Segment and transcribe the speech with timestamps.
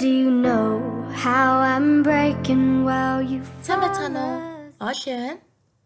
[0.00, 0.80] do you know
[1.12, 4.38] how I'm breaking while you Сайн байцгаана уу?
[4.80, 5.36] Байна.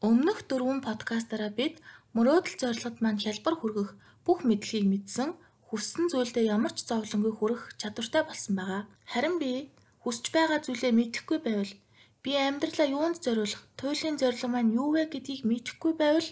[0.06, 1.82] Өмнөх дөрвөн подкастаараа бид
[2.14, 3.90] мөрөөдөл зорилгод маань хялбар хүргэх
[4.22, 5.34] бүх мэдлэгийг мэдсэн
[5.66, 8.82] хүссэн зүйлдээ ямар ч зовлонгүй хүрэх чадвартай болсон байгаа.
[9.10, 9.74] Харин би
[10.06, 11.72] хүсэж байгаа зүйлээ мэдэхгүй байвал
[12.22, 16.28] би амьдралаа юунд зориулах, туйлын зорилго маань юу вэ гэдгийг мэдэхгүй байвал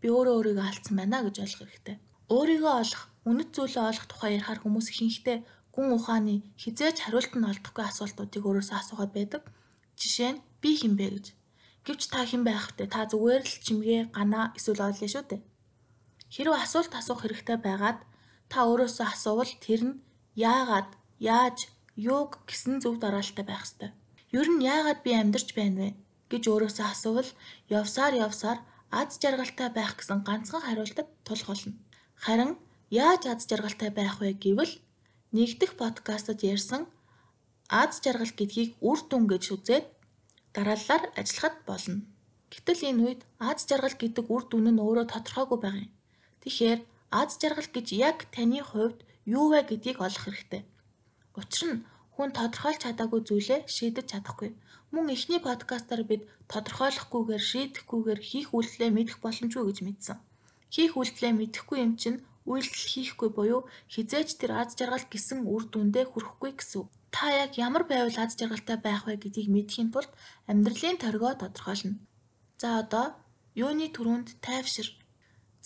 [0.00, 1.96] би өөрөө өөрийгөө алдсан байна гэж ойлгох хэрэгтэй.
[2.32, 5.38] Өөрийгөө олох, үнэт зүйлээ олох тухай ярихаар хүмүүс ихэнхдээ
[5.76, 9.42] гүн ухааны хизээж хариулт нь олдохгүй асуултуудыг өөрөөсөө асуугаад байдаг.
[10.00, 11.26] Жишээ нь би хэн бэ гэж.
[11.84, 12.88] Гэвч та хэн байх вэ?
[12.88, 15.42] Та зүгээр л чимгээ, ганаа эсвэл оолё шүү дээ.
[16.34, 18.00] Хэрвээ асуулт асуух хэрэгтэй байгаад
[18.50, 20.00] та өөрөөсөө асуувал тэр нь
[20.34, 23.90] яагаад, яаж, юуг гэсэн зөв дараалттай байх ёстой.
[24.32, 25.88] Ер нь яагаад би амьдарч байна вэ
[26.30, 27.30] гэж өөрөөсөө асуувал
[27.70, 28.58] явсаар явсаар
[28.90, 31.72] аз жаргалтай байх гэсэн ганцхан хариултад тулах болно.
[32.24, 32.52] Харин
[32.90, 34.74] яаж аз жаргалтай байх вэ гэвэл
[35.36, 36.82] нэгдэх подкастад ярьсан
[37.82, 39.86] аз жаргал гэдгийг үр дүн гэж үзээд
[40.54, 41.96] дарааллаар ажиллахад болно.
[42.52, 43.20] Гэтэл энэ үед
[43.50, 45.92] аз жаргал гэдэг үр дүн нь өөрөө тодорхойгүй байгаа юм.
[46.42, 46.80] Тэгэхээр
[47.20, 48.98] аз жаргал гэж яг таны хувьд
[49.36, 50.62] юу вэ гэдгийг олох хэрэгтэй.
[51.40, 54.50] Учир нь хүн тодорхойлж чадаагүй зүйлээ шийдэж чадахгүй.
[54.92, 60.18] Мөн эхний подкастаар бид тодорхойлохгүйгээр шийдэхгүйгээр хийх үйлдэлээ мэдэх боломжгүй гэж мэдсэн.
[60.74, 63.60] Хийх үйлдэлээ мэдэхгүй юм чинь үйлдэл хийхгүй буюу
[63.92, 66.86] хизээж тэр аз жаргал гэсэн үр дүндээ хүрэхгүй гэсэн.
[67.14, 70.10] Та яг ямар байвал аз жаргалтай байх вэ гэдгийг мэдхийн тулд
[70.50, 71.98] амьдралын торгоо тодорхойлно.
[72.62, 73.06] За одоо
[73.58, 74.88] юуны түрүүнд тайвшир.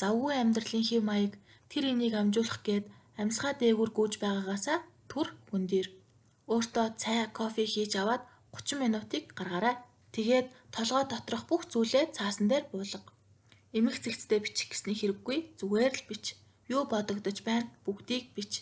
[0.00, 1.32] Завгүй амьдралын хэв маяг
[1.70, 2.86] тэр энийг амжуулах гээд
[3.20, 4.78] амьсгаа дээгүр гүйж байгаагаасаа
[5.10, 5.86] түр хүндэр.
[6.50, 8.22] Өөртөө цай, кофе хийж аваад
[8.56, 9.76] 30 минутыг гаргаарай.
[10.14, 13.06] Тэгээд толгой доторх бүх зүйлээ цаасан дээр буулга.
[13.76, 16.24] Эмх зэгцтэй бичих гэсний хэрэггүй зүгээр л бич.
[16.74, 18.52] Юу бодогдож байна бүгдийг бич.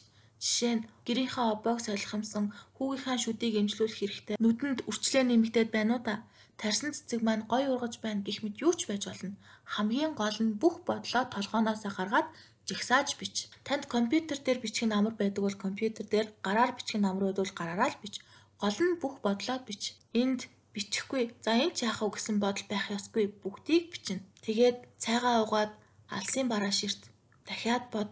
[0.40, 2.44] Жишээ нь гэрийнхээ обоог солихомсон
[2.76, 4.36] хүүгийнхаа шүдийг эмчлүүлэх хэрэгтэй.
[4.40, 6.14] Нүдэнд үрчлээ нэмэгдээд байна уу да?
[6.60, 9.36] Тарсан цэцэг маань гой ургаж байна гэх мэт юу ч байж болно.
[9.74, 12.28] Хамгийн гол нь бүх бодлоо толгооноосоо гаргаад
[12.68, 13.36] жигсааж бич.
[13.66, 17.58] Танд компьютер дээр бичих нь амар байдаг бол компьютер дээр, гараар бичих нь амар байдвал
[17.58, 18.14] гараараа л бич.
[18.62, 19.82] Гол нь бүх бодлоо бич.
[20.20, 20.40] Энд
[20.74, 21.24] бичихгүй.
[21.44, 23.24] За энэ ч яах вэ гэсэн бодол байх ёсгүй.
[23.42, 24.24] Бүгдийг бичнэ.
[24.44, 25.72] Тэгээд цайгаа угаад
[26.16, 27.02] алсын бараа ширт
[27.48, 28.10] дахиад бод.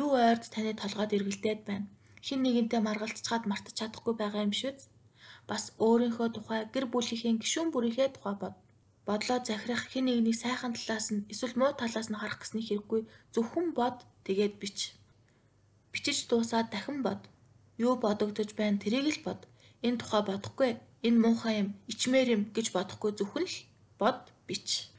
[0.00, 1.86] Юу ойрд таны толгойд эргэлдээд байна.
[2.26, 4.80] Хин нэгэнтэй маргалцчаад мартаж чадахгүй байгаа юм шүүц.
[5.50, 8.54] Бас өөрийнхөө тухай гэр бүлийнхээ гишүүн бүрийнхээ тухай бод.
[9.06, 13.00] Бодлоо захирах хин нэгнийг сайхан талаас нь эсвэл муу талаас нь харах гэсний хэрэггүй
[13.34, 14.78] зөвхөн бод тэгээд бич.
[15.92, 17.22] Бичиж дуусаад дахин бод.
[17.78, 19.40] Юу бодогдож байна тэрийг л бод.
[19.86, 20.70] Энэ тухай бодохгүй.
[21.06, 23.56] Энэ муухай юм, ичмээр юм гэж бодохгүй зөвхөн л
[24.00, 24.90] бод бич.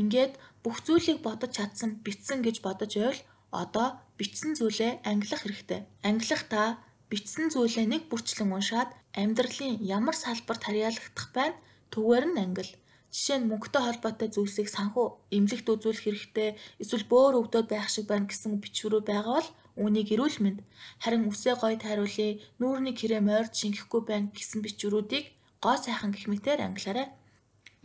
[0.00, 3.20] Ингээд бүх зүйлийг бодож чадсан, битсэн гэж бодож байвал
[3.62, 3.88] одоо
[4.20, 5.80] бичсэн зүйлээ ангилах хэрэгтэй.
[6.04, 6.76] Ангилах та
[7.08, 11.56] бичсэн зүйлээ нэг бүрчлэн уншаад амьдралын ямар салбарт харьяалагдах байна
[11.88, 12.72] түгээр нь ангил.
[13.08, 18.28] Жишээ нь мөнгөтэй холбоотой зүйлсийг санхүү эмнэлэгт үзүүлэх хэрэгтэй эсвэл бөөр өвдөд байх шиг байна
[18.28, 20.60] гэсэн бичвэрүүд байгаа бол үүнийг эрүүл мэнд
[21.00, 25.32] харин үсээ гой тайруулъя нүүрний крэм ойрд шингэхгүй байна гэсэн бичвэрүүдийг
[25.64, 27.08] гоо сайхан гэх мэтээр ангилаарай.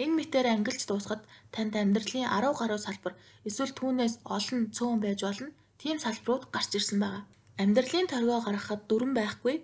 [0.01, 1.21] Энэ мэтээр ангилж дуусахад
[1.53, 3.13] танд амьдралын 10 гаруй салбар
[3.47, 5.49] эсвэл түүнээс олон цөөн байж болно.
[5.81, 7.23] Тийм салбарууд гарч ирсэн байгаа.
[7.61, 9.55] Амьдралын торгоо гаргахад дүрэн байхгүй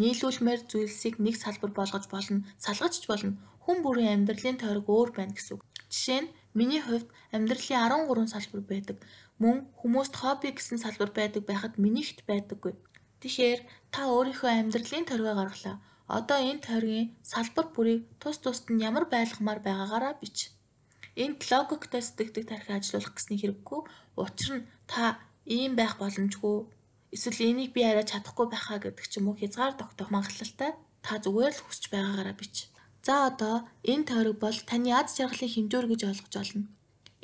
[0.00, 3.38] нийлүүлмээр зүйлсийг нэг салбар болгож болно, салгаж ч болно.
[3.62, 5.62] Хүн бүрийн амьдралын тойрог өөр байна гэсэн үг.
[5.92, 8.96] Жишээ нь миний хувьд амьдралын 13 салбар байдаг.
[9.42, 12.74] Мөн хүмүүст хобби гэсэн салбар байдаг байхад минийхт байдаггүй.
[13.22, 13.60] Тэгэхээр
[13.94, 15.76] та өөрийнхөө амьдралын торгоо гаргалаа.
[16.18, 20.52] Одоо энэ тойргийн салбар бүрийг тус тусад нь ямар байлгамаар байгаагаараа бич.
[21.22, 23.80] Энд логиктой сэтгэдэг тархи ажиллуулах гэсний хэрэггүй.
[24.20, 25.04] Учир нь та
[25.56, 26.56] ийм байх боломжгүй
[27.14, 30.72] эсвэл энийг би арай чадахгүй байхаа гэдэг ч юм уу хязгаар тогтоох магадлалтай
[31.04, 32.54] та зүгээр л хүсэж байгаагаараа бич.
[33.06, 33.56] За одоо
[33.92, 36.62] энэ тойрог бол таны аз жаргалын хэмжүүр гэж ойлгож олно.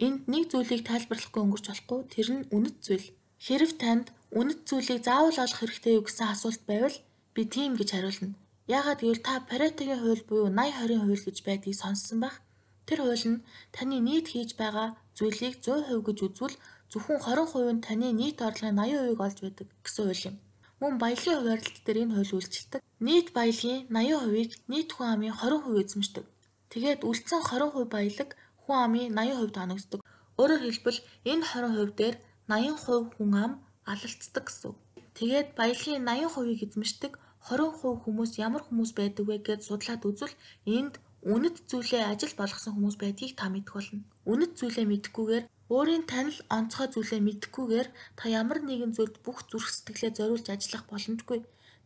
[0.05, 3.09] Энд нэг зүйлийг тайлбарлахгүй өнгөрч болохгүй тэр нь үнэт зүйл.
[3.45, 4.07] Хэрв танд
[4.39, 6.97] үнэт зүйлийг заавал олох хэрэгтэй юу гэсэн асуулт байвал
[7.35, 8.35] би тийм гэж хариулна.
[8.69, 12.37] Яагаад гэвэл та Паретогийн хууль буюу 80 20 хууль гэж байдгийг сонссон байх.
[12.85, 13.43] Тэр хууль нь
[13.73, 16.57] таны нийт хийж байгаа зүйлийг 100% гэж үзвэл
[16.93, 20.37] зөвхөн 20% нь таны нийт орлогын 80%-ыг олж байдаг гэсэн хууль юм.
[20.81, 22.81] Мөн баялагын хуваарлалт дээр энэ хууль үйлчилдэг.
[23.07, 26.25] Нийт баялагын 80%-ыг нийт хүн амын 20% эзэмшдэг.
[26.73, 28.29] Тэгээд үлдсэн 20% баялаг
[28.63, 30.01] хүн амын 80% тоногддог.
[30.41, 31.01] Өөрөөр хэлбэл
[31.31, 32.17] энэ 20% дээр
[32.53, 33.53] 80% хүн ам
[33.89, 34.73] алалцдаг гэсэн.
[35.17, 37.13] Тэгээд баялагын 80%-ийг эзэмшдэг
[37.47, 40.35] 20% хүмүүс ямар хүмүүс байдаг вэ гэж судлаад үзвэл
[40.67, 44.03] энд үнэт зүйлээ ажил болгосон хүмүүс байдгийг та мэдэх болно.
[44.31, 45.45] Үнэт зүйлээ мэдхгүйгээр
[45.75, 47.89] өөрийн танил онцгой зүйлээ мэдхгүйгээр
[48.19, 51.39] та ямар нэгэн зүйлд бүх зүрх сэтгэлээ зориулж ажиллах боломжгүй.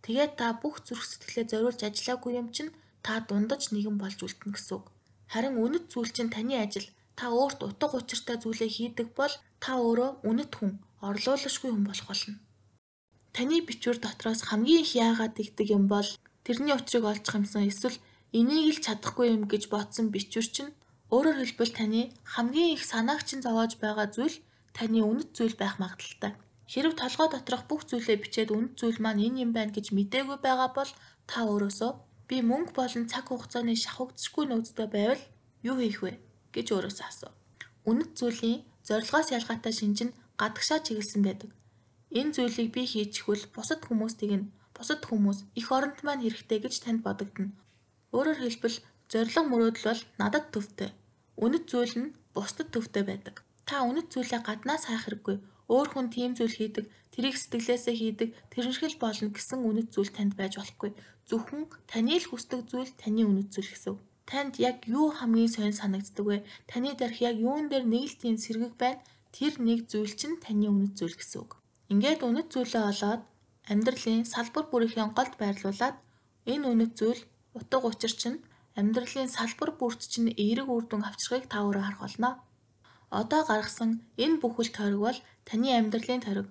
[0.04, 2.70] Тэгээд та бүх зүрх сэтгэлээ зориулж ажиллаагүй юм чинь
[3.06, 4.84] та дундаж нэгэн болж үлдэнэ гэсэн үг.
[5.32, 6.88] Харин үнэт зүйл чинь таны ажил.
[7.18, 10.72] Та өөрт утга учиртай зүйлээ хийдэг бол та өөрөө үнэт хүн,
[11.08, 12.36] орлуулашгүй хүн болох болно.
[13.32, 16.08] Таны бичвэр дотроос хамгийн их яагаад дэгдэг юм бол
[16.44, 17.98] тэрний учрыг олж хамсан эсвэл
[18.38, 20.72] энийг л чадахгүй юм гэж бодсон бичвэр чинь
[21.14, 22.02] өөрөөр хэлбэл таны
[22.32, 24.36] хамгийн их санаагч нь зовоож байгаа зүйл
[24.76, 26.32] таны үнэт зүйл байх магадaltaй.
[26.72, 30.70] Хэрв толгой доторх бүх зүйлээ бичээд үнэт зүйл маань энэ юм байна гэж мэдээгүй байгаа
[30.72, 30.90] бол
[31.28, 31.92] та өөрөөсөө
[32.28, 35.22] би мөнгө болон цаг хугацааны шавхагдчихгүй нөөцтэй байвал
[35.68, 36.12] юу хийх вэ
[36.54, 37.32] гэж өөрөөсөө асуу.
[37.88, 41.50] Үнэт зүйлийн зорилгоос ялгаатай шинж нь гадагшаа чиглэсэн байдаг.
[42.18, 47.00] Энэ зүйлийг би хийчихвэл бусад хүмүүстийг нь бусад хүмүүс их оронд маань хэрэгтэй гэж танд
[47.06, 47.52] бодогдно.
[48.16, 48.76] Өөрөөр хэлбэл
[49.12, 50.90] зориг мөрөөдөл бол надад төвтэй.
[51.44, 53.36] Үнэт зүйл нь бусдад төвтэй байдаг.
[53.68, 55.36] Та үнэт зүйлээ гаднаас хайх хэрэггүй
[55.72, 60.60] өөр хүн тийм зүйл хийдэг, тэрийг сэтгэлээсээ хийдэг, тэрнэрхэл болно гэсэн үнэт зүйл танд байж
[60.60, 60.90] болохгүй.
[61.28, 63.96] Зөвхөн таны л хүсдэг зүйл таны үнэт зүйл гэсэн.
[64.28, 66.36] Танд яг юу хамгийн сонир санагддаг вэ?
[66.68, 69.00] Таны дарах яг юун дээр нэг л тийм сэргэг байна.
[69.32, 71.61] Тэр нэг зүйл чинь таны үнэт зүйл гэсэн үг.
[71.92, 73.22] Ингээд үнэт зүйлээ олоод
[73.72, 75.96] амьдралын салбар бүрийнхээ голд байрлуулад
[76.52, 77.20] энэ үнэт зүйл
[77.58, 78.38] утга учир чинь
[78.80, 82.30] амьдралын салбар бүрт чинь эерэг үр дүн авчрахыг та өөрөө харах болно.
[83.20, 83.90] Одоо гаргасан
[84.24, 85.18] энэ бүхэл тойрог бол
[85.48, 86.48] таны амьдралын тойрог.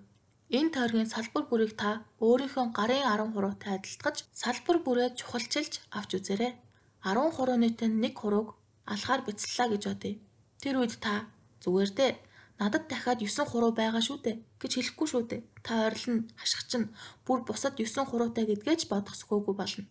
[0.57, 1.89] Энэ тойргийн салбар бүрийг та
[2.21, 6.53] өөрийнхөө гарын 10 хуруутай адилтгаж салбар бүрээ чухалчилж авч үзээрэй.
[7.01, 8.49] 10 хуруунытай нэг хурууг
[8.93, 10.21] алхаар бяцлаа гэж бодъё.
[10.61, 11.13] Тэр үед та
[11.63, 12.11] зүгээр дээ
[12.62, 15.42] надад дахиад 9 хуруу байгаа шүү дээ гэж хэлэхгүй шүү дээ.
[15.66, 16.94] Та ойрлон хашгична
[17.25, 19.86] бүр бусад 9 хуруутай гэдгээч бодох сөхөөгүй болно.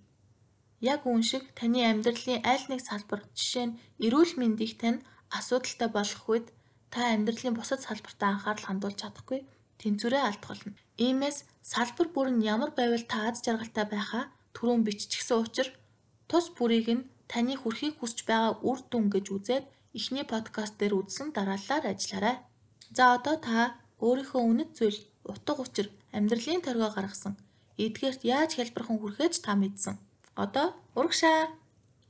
[0.79, 3.77] Яг үүн шиг таны амьдралын аль нэг салбар жишээ нь
[4.07, 5.03] эрүүл мэндийг тань
[5.39, 6.47] асуудалтай болох үед
[6.95, 9.41] та амьдралын бусад салбартаа анхаарал хандуулж чадахгүй
[9.83, 10.73] тэнцвэрээ алдах болно.
[11.07, 11.39] Иймээс
[11.73, 14.25] салбар бүр нь ямар байвал та аз жаргалтай байхаа
[14.55, 15.75] түрүүн биччихсэн учраас
[16.31, 19.65] тус бүрийг нь таны хүрхийг хүсэж байгаа үр дүн гэж үзээд
[19.99, 22.37] эхний подкаст дээр үзсэн дараалалаар ажиллаарай.
[22.97, 27.35] За одоо та өөрийнхөө үнэт зүйл, утга учир, амьдралын торгоо гаргасан
[27.87, 29.97] эдгээрт яаж хэлбэрхэн хүрхээж та мэдсэн.
[30.37, 31.49] Одоо урагшаа.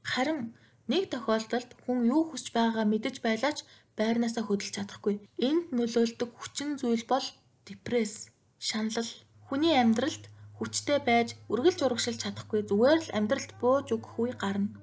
[0.03, 0.57] Харин
[0.91, 3.59] нэг тохиолдолд хүн юу хүсэж байгаагаа мэдэж байлаач
[3.99, 5.15] байрнаасаа хөдөлж чадахгүй.
[5.39, 7.27] Энд нөлөөлдөг хүчин зүйл бол
[7.67, 9.11] депресс, шанал.
[9.47, 10.25] Хүний амьдралд
[10.59, 14.75] хүчтэй байж үргэлж урагшилж чадахгүй зүгээр л амьдралд бууж өгөх үе гарна.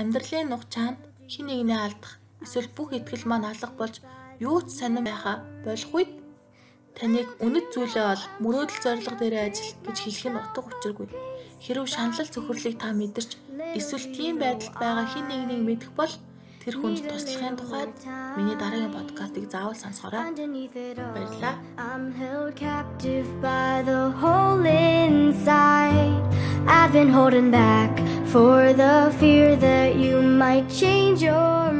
[0.00, 1.00] Амьдралын нухчаанд
[1.30, 3.96] хин нэгнээ алдах эсвэл бүх ихтгэл маань алга болж
[4.44, 6.12] юу ч сонирн байхаа болох үед
[6.98, 11.08] таныг үнэт зүйлээ ол мөрөөдөл зорилго дээр ажил гэж хэлэх нь утга учиргүй.
[11.64, 13.30] Хэрв шаналл цөхрлийг та мэдэрч
[13.78, 16.14] эсвэл тийм байдалд байгаа хин нэгнийг мэдэх бол
[16.62, 17.92] тэр хүнд туслахын тухайд
[18.36, 20.20] миний дараагийн подкастыг заавал сонсоорой.
[21.16, 21.56] Баярлалаа.
[26.66, 27.92] I've been holding back
[28.32, 31.72] for the fear that you might change your